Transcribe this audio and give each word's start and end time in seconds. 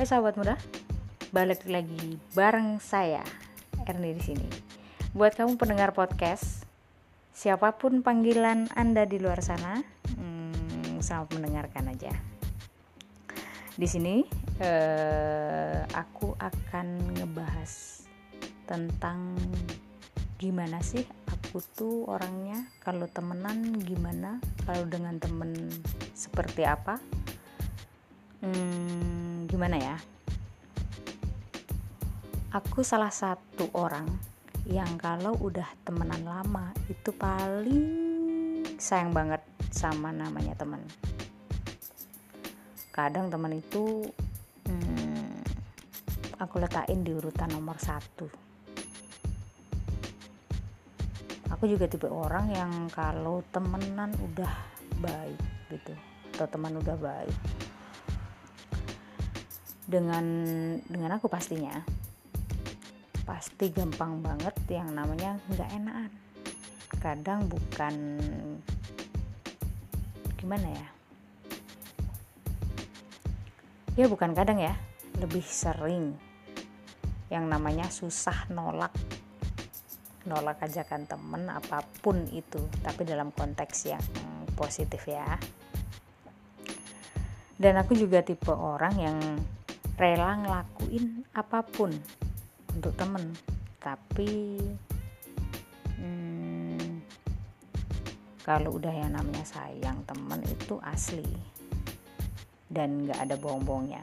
Hai 0.00 0.08
sahabat 0.08 0.40
muda, 0.40 0.56
balik 1.28 1.68
lagi 1.68 2.16
bareng 2.32 2.80
saya 2.80 3.20
Erni 3.84 4.16
di 4.16 4.22
sini. 4.24 4.48
Buat 5.12 5.36
kamu 5.36 5.60
pendengar 5.60 5.92
podcast, 5.92 6.64
siapa 7.36 7.76
pun 7.76 8.00
panggilan 8.00 8.72
Anda 8.72 9.04
di 9.04 9.20
luar 9.20 9.44
sana, 9.44 9.76
hmm, 10.16 11.04
selamat 11.04 11.36
mendengarkan 11.36 11.92
aja. 11.92 12.16
Di 13.76 13.84
sini 13.84 14.24
eh, 14.64 15.84
aku 15.92 16.32
akan 16.32 17.20
ngebahas 17.20 18.00
tentang 18.64 19.36
gimana 20.40 20.80
sih 20.80 21.04
aku 21.28 21.60
tuh 21.76 22.08
orangnya 22.08 22.56
kalau 22.80 23.04
temenan 23.04 23.76
gimana, 23.84 24.40
kalau 24.64 24.88
dengan 24.88 25.20
temen 25.20 25.68
seperti 26.16 26.64
apa. 26.64 26.96
Hmm, 28.40 29.44
gimana 29.52 29.76
ya? 29.76 30.00
Aku 32.56 32.80
salah 32.80 33.12
satu 33.12 33.68
orang 33.76 34.08
yang 34.64 34.96
kalau 34.96 35.36
udah 35.44 35.68
temenan 35.84 36.24
lama 36.24 36.72
itu 36.88 37.12
paling 37.12 38.64
sayang 38.80 39.12
banget 39.12 39.44
sama 39.68 40.08
namanya 40.08 40.56
temen. 40.56 40.80
Kadang 42.88 43.28
temen 43.28 43.60
itu 43.60 44.08
hmm, 44.64 45.44
aku 46.40 46.64
letakin 46.64 47.04
di 47.04 47.12
urutan 47.12 47.52
nomor 47.52 47.76
satu. 47.76 48.24
Aku 51.52 51.68
juga 51.68 51.84
tipe 51.84 52.08
orang 52.08 52.48
yang 52.56 52.72
kalau 52.88 53.44
temenan 53.52 54.16
udah 54.16 54.54
baik 55.04 55.40
gitu 55.68 55.92
atau 56.32 56.48
teman 56.48 56.72
udah 56.80 56.96
baik 56.96 57.36
dengan 59.90 60.24
dengan 60.86 61.18
aku 61.18 61.26
pastinya. 61.26 61.82
Pasti 63.26 63.74
gampang 63.74 64.22
banget 64.22 64.54
yang 64.70 64.94
namanya 64.94 65.34
nggak 65.50 65.70
enakan. 65.74 66.10
Kadang 67.02 67.50
bukan 67.50 67.94
gimana 70.38 70.68
ya? 70.70 70.88
Ya 73.98 74.06
bukan 74.06 74.30
kadang 74.30 74.62
ya. 74.62 74.78
Lebih 75.18 75.42
sering. 75.42 76.14
Yang 77.26 77.44
namanya 77.50 77.86
susah 77.90 78.46
nolak. 78.54 78.94
Nolak 80.26 80.62
ajakan 80.62 81.10
temen 81.10 81.50
apa 81.50 81.82
pun 82.02 82.30
itu. 82.30 82.62
Tapi 82.82 83.02
dalam 83.02 83.34
konteks 83.34 83.90
yang 83.90 84.04
positif 84.54 85.02
ya. 85.10 85.38
Dan 87.60 87.76
aku 87.76 87.92
juga 87.92 88.24
tipe 88.24 88.52
orang 88.52 88.94
yang 88.96 89.18
rela 90.00 90.32
ngelakuin 90.40 91.28
apa 91.36 91.60
pun 91.60 91.92
untuk 92.72 92.96
temen. 92.96 93.36
Tapi 93.76 94.56
hmm, 96.00 97.04
kalau 98.40 98.80
udah 98.80 98.96
yang 98.96 99.12
namanya 99.12 99.44
sayang 99.44 100.00
temen 100.08 100.40
itu 100.48 100.80
asli 100.80 101.28
dan 102.72 103.04
nggak 103.04 103.28
ada 103.28 103.36
bohong-bohongnya 103.36 104.00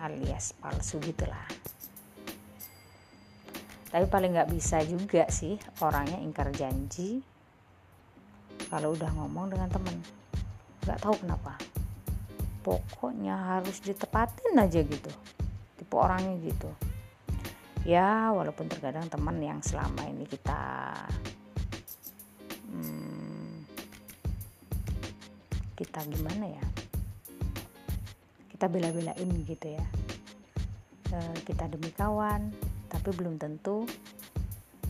alias 0.00 0.56
palsu 0.56 0.96
gitulah. 1.04 1.44
Tapi 3.92 4.08
paling 4.08 4.32
nggak 4.40 4.56
bisa 4.56 4.80
juga 4.88 5.28
sih 5.28 5.60
orangnya 5.84 6.16
ingkar 6.16 6.48
janji 6.56 7.20
kalau 8.72 8.96
udah 8.96 9.12
ngomong 9.12 9.52
dengan 9.52 9.68
temen. 9.68 10.00
Nggak 10.88 11.00
tahu 11.04 11.20
kenapa 11.20 11.60
pokoknya 12.66 13.62
harus 13.62 13.78
ditepatin 13.78 14.58
aja 14.58 14.82
gitu 14.82 15.12
tipe 15.86 15.94
orangnya 15.94 16.34
gitu. 16.42 16.66
Ya 17.86 18.34
walaupun 18.34 18.66
terkadang 18.66 19.06
teman 19.06 19.38
yang 19.38 19.62
selama 19.62 20.02
ini 20.10 20.26
kita 20.26 20.58
hmm, 22.66 23.62
kita 25.78 26.02
gimana 26.10 26.50
ya 26.50 26.64
kita 28.50 28.66
bela-belain 28.66 29.30
gitu 29.46 29.78
ya. 29.78 29.86
E, 31.14 31.18
kita 31.46 31.70
demi 31.70 31.94
kawan 31.94 32.50
tapi 32.90 33.14
belum 33.14 33.38
tentu 33.38 33.86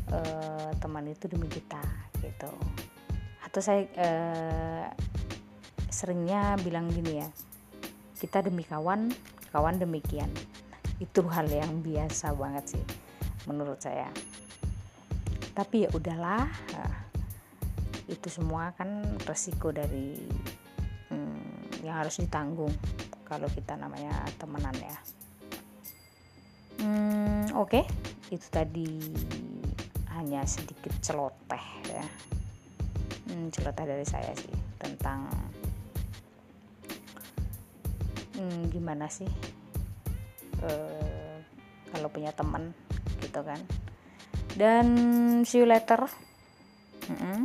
e, 0.08 0.18
teman 0.80 1.04
itu 1.12 1.28
demi 1.28 1.52
kita 1.52 1.84
gitu. 2.24 2.48
Atau 3.44 3.60
saya 3.60 3.84
e, 3.84 4.08
seringnya 5.92 6.56
bilang 6.64 6.88
gini 6.88 7.20
ya 7.20 7.28
kita 8.16 8.40
demi 8.44 8.64
kawan 8.64 9.12
kawan 9.52 9.76
demikian. 9.76 10.28
Itu 10.96 11.28
hal 11.28 11.48
yang 11.52 11.84
biasa 11.84 12.32
banget 12.32 12.76
sih 12.76 12.84
menurut 13.44 13.78
saya. 13.80 14.08
Tapi 15.56 15.84
ya 15.84 15.90
udahlah 15.92 16.44
itu 18.06 18.28
semua 18.30 18.70
kan 18.78 19.02
resiko 19.26 19.74
dari 19.74 20.14
hmm, 21.10 21.82
yang 21.82 21.98
harus 21.98 22.22
ditanggung 22.22 22.70
kalau 23.26 23.50
kita 23.50 23.74
namanya 23.74 24.14
temenan 24.38 24.74
ya. 24.78 24.98
Hmm, 26.76 27.44
oke. 27.56 27.70
Okay. 27.72 27.84
itu 28.26 28.42
tadi 28.50 28.90
hanya 30.18 30.42
sedikit 30.46 30.90
celoteh 30.98 31.66
ya. 31.90 32.04
Hmm, 33.30 33.50
celoteh 33.54 33.86
dari 33.86 34.06
saya 34.06 34.34
sih 34.34 34.54
tentang 34.78 35.30
hmm, 38.36 38.70
gimana 38.70 39.08
sih? 39.08 39.28
Uh, 40.60 41.40
kalau 41.92 42.08
punya 42.12 42.30
teman 42.36 42.76
gitu 43.24 43.40
kan. 43.40 43.60
Dan 44.56 44.86
see 45.48 45.64
you 45.64 45.68
later. 45.68 46.04
Mm 47.08 47.16
-hmm. 47.16 47.40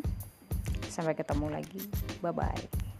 sampai 0.91 1.16
ketemu 1.16 1.47
lagi. 1.56 1.81
Bye 2.19 2.35
bye 2.35 2.91